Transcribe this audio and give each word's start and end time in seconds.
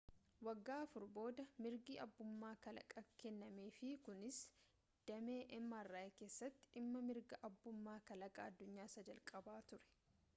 waggaa 0.45 0.75
afur 0.83 1.03
booda 1.15 1.43
mirgi 1.65 1.97
abbummaa 2.05 2.53
kalaqaa 2.63 3.03
kennameef 3.23 3.77
kunis 4.07 4.39
damee 5.11 5.37
mri 5.65 6.01
keessatti 6.21 6.73
dhimma 6.79 7.03
mirga 7.11 7.41
abbummaa 7.51 7.99
kalaqaaa 8.09 8.49
addunyaa 8.53 8.89
isa 8.93 9.05
jalqabaa 9.11 9.61
ture 9.73 9.87